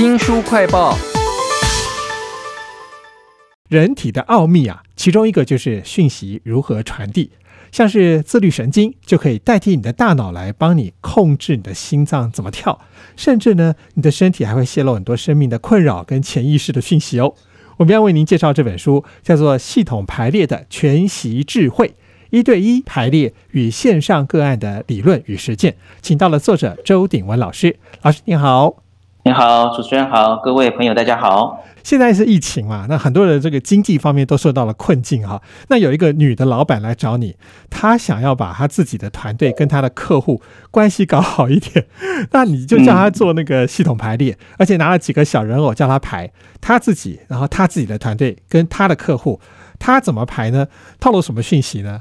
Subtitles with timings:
[0.00, 0.96] 新书快报。
[3.68, 7.32] 人体的奥秘啊，其中一个就是讯息如何传递。
[7.70, 12.80] 像是自律神经就可以代替你的大脑来帮你控制你的心脏怎么跳，
[13.14, 17.34] 甚至呢，你的身体还会泄露很多生命的困扰跟潜意识的讯息哦。
[17.76, 21.94] 我们要为您介绍这本书，叫做《系统排列的全息智慧：
[22.30, 27.76] 一对一排列与线上个案的理论与实践》，请到了作者周鼎文老师。
[28.00, 28.82] 老师您好。
[29.22, 31.62] 你好，主持人好，各位朋友大家好。
[31.82, 35.42] 现在是疫情嘛，那很多人这个经济方面都受到了困境哈。
[35.68, 37.36] 那有一个女的老板来找你，
[37.68, 40.40] 她想要把她自己的团队跟她的客户
[40.70, 41.84] 关系搞好一点，
[42.32, 49.38] 那你就叫她做那个系统排列，而且拿了几个小人偶叫她排，她自己，然后她自己的团队跟她的客户，
[49.78, 50.66] 她怎么排呢？
[50.98, 52.00] 透露什么讯息呢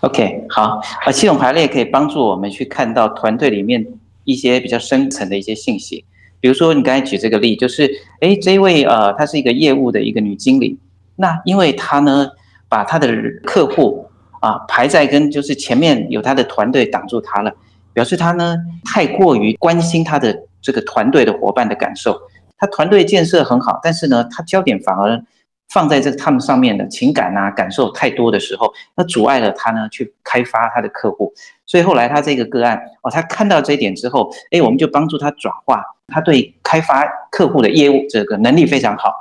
[0.00, 3.86] ？OK，好，啊，系统排列可以帮助我们去看到团队里面
[4.24, 6.06] 一些比较深层的一些信息。
[6.44, 7.90] 比如说，你刚才举这个例，就是，
[8.20, 10.78] 哎，这位呃，她是一个业务的一个女经理，
[11.16, 12.28] 那因为她呢，
[12.68, 13.10] 把她的
[13.46, 14.06] 客户
[14.42, 17.50] 啊排在跟就是前面有她的团队挡住她了，
[17.94, 22.20] 表示她呢太过于关心她的这个团队的伙伴的感受，
[22.58, 25.24] 她团队建设很好，但是呢，她焦点反而。
[25.72, 31.32] 放在这个他们上面的情感啊感受太多的时候，那阻碍了他呢去开发他的客户。
[31.74, 39.12] 所以后来他这个个案哦，他看到这一点之后，哎，我们就帮助他转化，他对开发客户的业务这个能力非常好。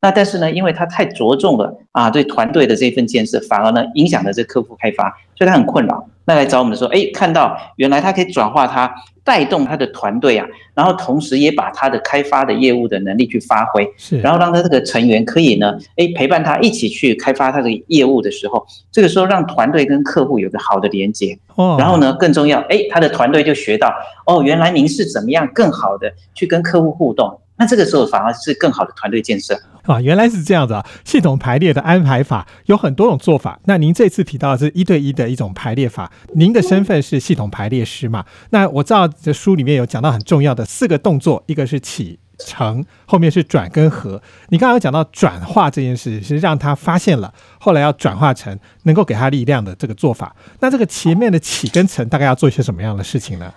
[0.00, 6.06] 那但是呢，因为他太着重了啊，对团队的这份建设，反而呢影响了这客户开发，所以他很困扰。
[6.24, 8.92] 那来找我们的时候，哎，看到原来他可以转化他。
[9.22, 23.94] 带动他的团队啊，然后同时也把他的开发的业务的能力去发挥，是，然后让他这个成员可以呢，哎，陪伴他一起去开发他的业务的时候，这个时候让团队跟客户有个好的连接，哦，然后呢，更重要，哎，他的团队就学到，
[24.26, 27.40] 哦，原来您是怎么样更好的去跟客户互动。
[27.56, 29.54] 那这个时候反而是更好的团队建设
[29.90, 30.86] 啊，原来是这样的啊！
[31.04, 33.58] 系统排列的安排法有很多种做法。
[33.64, 38.24] 那您这次提到的是一对一的一种排列法，您的身份是系统排列师嘛？
[38.50, 44.22] 那我知道这书里面有讲到很重要的四个动作，一个是起承，后面是转跟合。
[44.48, 50.34] 你刚刚有讲到转化这件事，是让他发现了，后来要转化成能够给他力量的这个做法。
[50.60, 53.52] 那这个前面的起跟承大概要做一些什么样的事情呢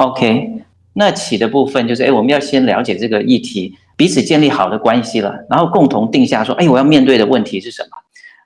[0.00, 0.64] ？OK。
[0.94, 7.88] 那起的部分就是，哎，我们要先了解这个议题，彼此建立好的关系了，然后共同定下说，哎，我要面对的问题是什么？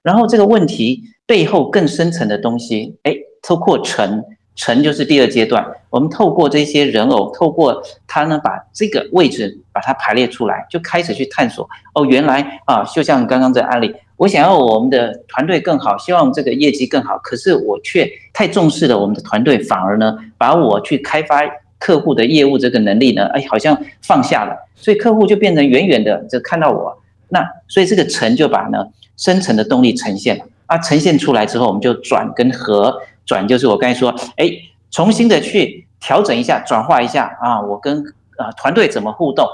[0.03, 4.25] 然后这个问题背后更深层的东西，哎，透过成
[4.57, 11.69] 成就是第二阶段，我们透过这些人偶，透过他呢，把这个位置把它排列出来，就开始去探索。
[11.95, 21.43] 哦，原来啊，就像刚刚这案例，我想要我们的团队更好，希望这个业绩更好，可是我却太重视了我们的团队，反而呢，把我去开发。
[21.83, 26.97] 客户的业务这个能力呢，哎，好像放下了，所以客户就变成远远的就看到我，
[27.31, 30.45] 那所以这个成就把呢深层的动力呈现了。
[30.67, 34.49] 啊，呈现出来之后，我们就转跟合，转就是我刚才说，哎，
[34.93, 37.99] 重新的去调整一下，转化一下啊，我跟
[38.39, 39.45] 啊团队怎么互动，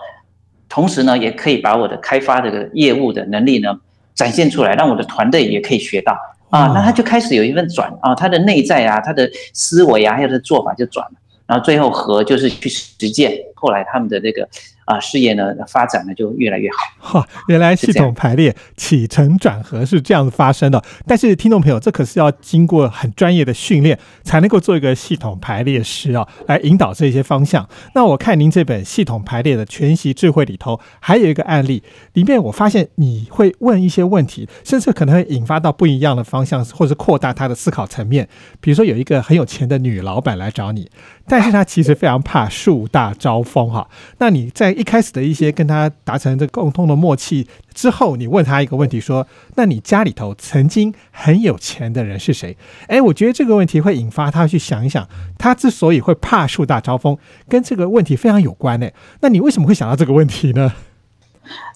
[0.69, 3.81] 同时呢，也可以把我的开发这个业务的能力呢
[4.15, 6.13] 展现出来，让我的团队也可以学到。
[6.51, 11.13] 啊，那他就开始有一份转啊，他的内在啊，他的思维啊，还有他的做法就转了。
[11.49, 14.49] 然后最后和就是去实践，后来他们的这个。
[14.89, 17.21] 啊，事业呢发展呢就越来越好。
[17.21, 20.83] 哈，原来系统排列起承转合是这样子发生的。
[21.07, 27.69] 但是听众朋友，这可是要经过很专业的训练才能够做一个系统排列师啊，来引导这些方向。
[27.95, 31.83] 那我看您这本系统排列的全息智慧里头，还有一个案例，
[32.15, 38.27] 里面我发现你会问一些问题，甚至可能会引发到不一样的方向，或者扩大他的思考层面。
[38.59, 40.91] 比如说有一个很有钱的女老板来找你，
[41.29, 43.89] 但是他其实非常怕树大招风哈。
[44.19, 52.57] 那你在一开始的一些跟他达成这共通的默契之后，你问他一个问题，说：“那你家里头曾经很有钱的人是谁？”
[52.89, 55.07] 哎，我觉得这个问题会引发他去想一想，
[55.37, 57.19] 他之所以会怕树大招风，
[57.49, 58.89] 跟这个问题非常有关呢。
[59.21, 60.73] 那你为什么会想到这个问题呢？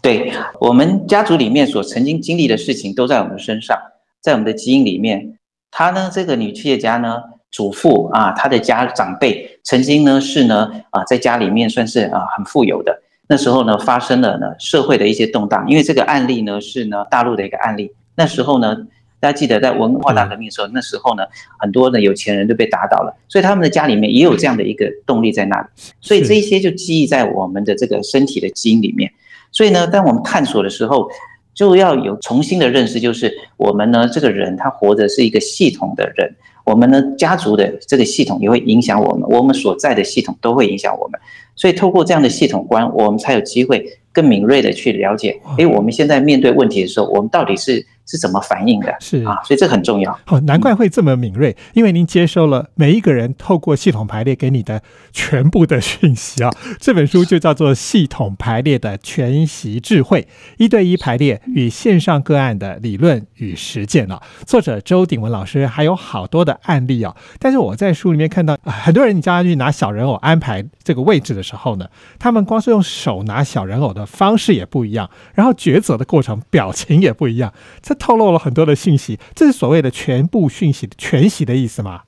[0.03, 3.79] 对我们家族里面所曾经经历的事情，都在我们身上，
[4.21, 5.39] 在我们的基因里面。
[5.71, 7.17] 他呢，这个女企业家呢？
[7.53, 13.03] 祖父啊，他的家长辈曾经呢是呢啊，在家里面算是啊很富有的。
[13.29, 15.65] 那时候呢，发生了呢社会的一些动荡。
[15.69, 17.93] 因为这个案例呢是呢大陆的一个案例。
[18.15, 18.75] 那时候呢，
[19.21, 21.25] 大家记得在文化大革命的时候，那时候呢
[21.59, 25.67] 很多的有钱人都被打倒了，所以他们的家里面也有这样的一个动力在那里。
[26.01, 29.13] 所以这一些就记忆在我们的这个身体的基因里面。
[29.51, 31.07] 所以呢，当我们探索的时候，
[31.55, 36.35] 就要有重新的认识，就是我们呢这个人他活的是一个系统的人。
[36.65, 41.21] 我们呢，家族的这个系统也会影响我们，我们所在的系统都会影响我们。
[41.57, 47.87] 所以透过这样的系统观，我们才有机会更敏锐的去了解，诶，我们现在面对问题的时候，我们到底是。
[48.07, 48.95] 是怎么反应的？
[49.01, 50.19] 是啊，所以这很重要。
[50.25, 54.83] 好，难怪会这么敏锐，因为您接收了每一个人透过系统排列给你的
[55.13, 56.51] 全部的讯息啊。
[56.81, 60.27] 这本书就叫做《系统排列的全息智慧：
[60.59, 64.23] 一对一排列与线上个案的理论与实践》啊。
[64.47, 67.17] 作者周鼎文老师还有好多的案例啊。
[67.39, 71.89] 但是我在书里面看到很多人，你叫他去拿小人偶安排这个位置的时候呢，
[72.19, 77.53] 他们光是用手拿小人偶的方式也不一样，然后抉择的过程表情也不一样。
[77.95, 82.03] 透露了很多的信息，这是所谓的全部讯息全息的意思吗？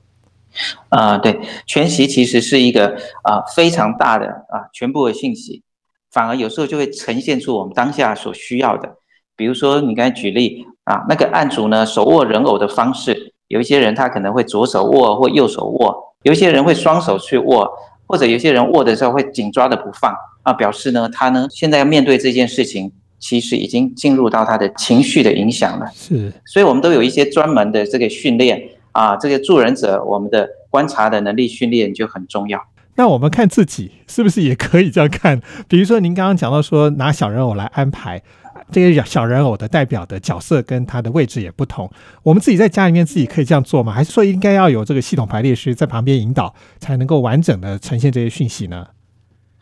[0.89, 5.63] 啊，对，全息其实是一个啊非常大的啊全部的信息，
[6.11, 8.95] 反而有时候就会呈现出我们当下所需要的。
[9.35, 17.69] 比如说你刚才举例啊，那个案主呢手握人偶的方式，有一些人他可能会左手握或右手握，有一些人会双手去握，
[18.07, 22.93] 或者有些人握的时候会紧抓的不放啊，表示呢他呢现在要面对这件事情。
[23.25, 28.61] 其实已经进入到他的情绪的影响了，是，所以我们都有一些专门的这个训练
[28.91, 32.61] 啊，这个助人者我们的观察的能力训练就很重要。
[32.97, 35.41] 那我们看自己是不是也可以这样看？
[35.67, 38.21] 比如说您刚刚讲到说拿小人偶来安排，
[38.71, 41.89] 这个小人偶的代表的角色跟他的位置也不同，
[42.21, 43.91] 我们自己在家里面自己可以这样做吗？
[43.91, 48.85] 还是说应该要有这个系统排列师在旁边引导，才能够完整的呈现这些讯息呢？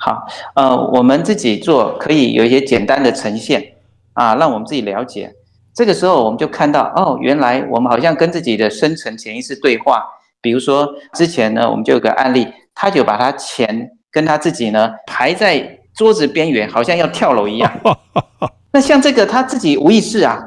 [0.05, 3.75] 好，呃，我们自己做可以有一些简单的呈现
[4.11, 5.33] 啊，让我们自己了解。
[5.73, 10.03] 这个时候我们就看到，哦，原来我们好像跟自己的深层潜意识对话。
[10.41, 12.45] 比如说之前呢，我们就有个案例，
[12.75, 17.71] 他就把他钱跟他自己呢排在桌子边缘，好像要跳楼一样。
[18.73, 20.37] 那像这个他自己无意识啊，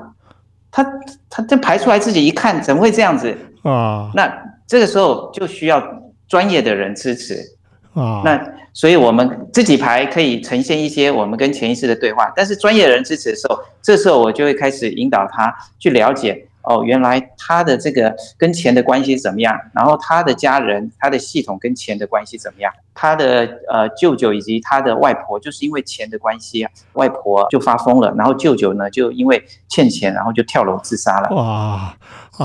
[0.71, 0.87] 他
[1.31, 4.11] 他这排出来自己一看，怎么会这样子啊？
[4.15, 4.31] 那
[4.67, 5.83] 这个时候就需要
[6.29, 7.56] 专业的人支持
[7.97, 8.23] 啊。
[8.25, 8.41] 那
[8.73, 16.47] 所以，我们自己排可以呈现一些我们跟潜意识的对话，但是专业人支持的时候，这时候我就会开始引导他去了解。
[16.69, 19.57] 哦，原来他的这个跟钱的关系怎么样？
[19.73, 22.73] 然后他的家人、他的系统跟钱的关系怎么样？
[22.93, 31.29] 他的呃舅舅以及他的外婆，就是因为钱的关系啊，外婆就发疯了，然后舅舅呢就因为欠钱，然后就跳楼自杀了。
[31.37, 31.97] 哇！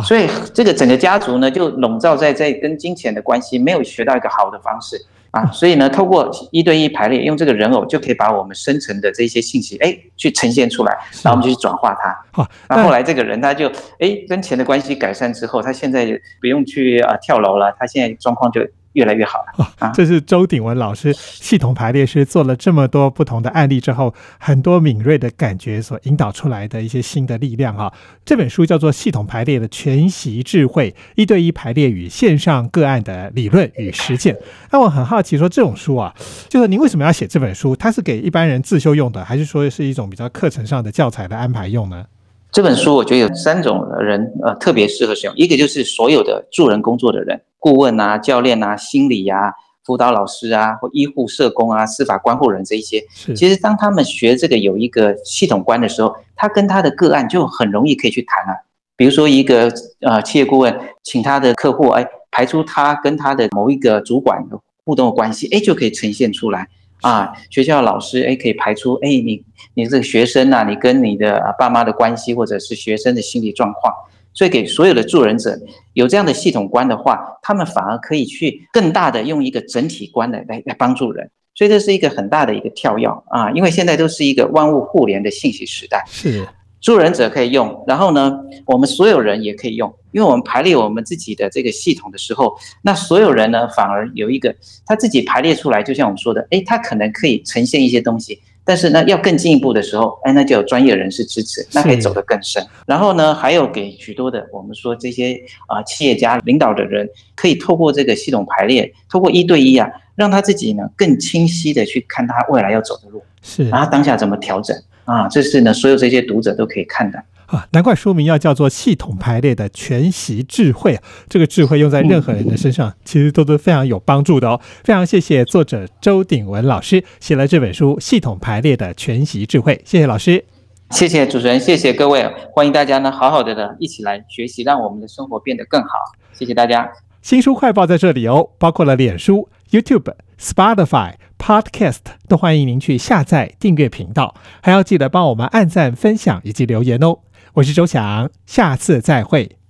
[0.03, 5.03] 所以这个整个家族呢就笼罩在在跟金钱的关系，没有学到一个好的方式。
[5.31, 10.91] 啊，所以呢，透过一对一排列，用这个人偶就可以把我们生成的这些信息，哎，去呈现出来，
[11.23, 12.17] 然后我们就去转化它。
[12.31, 13.67] 好，那后来这个人他就，
[13.99, 16.05] 哎，跟钱的关系改善之后，他现在
[16.39, 18.61] 不用去啊跳楼了，他现在状况就。
[18.93, 19.91] 越来越好了啊！
[19.93, 27.93] 这是周鼎文老师系统排列师做了这么多不同的案例之后，很多敏锐的感觉所引导出来的一些新的力量啊！
[28.25, 34.35] 这本书叫做《系统排列的全息智慧：一对一排列与线上个案的理论与实践》。
[34.71, 36.13] 那我很好奇，说这种书啊，
[36.49, 37.75] 就是您为什么要写这本书？
[37.75, 42.05] 它是给一般人自修用的，还是说是一种比较课程上的教材的安排用呢？
[42.51, 49.53] 这本书我觉得有三种人呃特别适合使用，一个就是所有的助人工作的人，顾问啊、教练啊、心理啊、
[49.85, 53.05] 辅导老师啊，或医护社工啊、司法关护人这一些。
[53.35, 58.57] 其实当他们学这个有一个系统观的时候，他跟他的个案就很容易可以去谈啊。
[58.97, 59.71] 比如说一个
[60.01, 66.67] 呃企业顾问，请他的客户哎排除他跟他的某一个主管的互动的关系，哎就可以呈现出来。
[67.01, 69.43] 啊，学校老师哎，可以排出哎，你
[69.73, 73.91] 你这个学生呐，你跟你的爸妈的关系，或者是学生的心理状况，
[74.33, 75.57] 所以给所有的助人者
[75.93, 86.03] 有这样的系统观的话，他们反而可以去更大的用一个整体观来来来帮助人，所以这是一个很大的一个跳跃啊，因为现在都是一个万物互联的信息时代。
[86.07, 86.47] 是。
[86.79, 94.55] 助人者可以用，然后呢，我们所有人也可以用，因为我们排列我们自己的这个系统的时候，那所有人呢反而有一个
[94.87, 102.63] 他自己排列出来，就像我们说的，诶，他可能可以呈现一些东西，但是呢，要更进一步的时候，哎，那就有专业人士支持，那可以走得更深。
[102.85, 114.75] 然后呢，还有给许多的我们说这些啊企业家领导的人，可以透过这个系统排列，透过一对一啊，让他自己呢更清晰的去看他未来要走的路，是，然后当下怎么调整。
[115.11, 117.67] 啊，这是呢，所有这些读者都可以看的啊。
[117.71, 121.03] 难怪书名要叫做“系统排列的全息智慧”啊。
[121.27, 124.61] 这个智慧用在任何人的身上，其实都是非常有帮助的哦。
[124.85, 130.45] 非常谢谢作者周鼎文老师写了这本书《系统排列的全息智慧》，谢谢老师，
[130.91, 135.89] 谢谢主持人，谢谢各位，欢迎大家呢，好好的的一起来学习，让我们的生活变得更好。
[136.31, 136.89] 谢谢大家。
[137.21, 141.15] 新书快报在这里哦，包括了脸书、YouTube、Spotify。
[141.41, 147.17] Podcast 都欢迎您去下载订阅频道，还要记得帮我们按赞、分享以及留言哦。
[147.53, 149.60] 我是周翔，下次再会。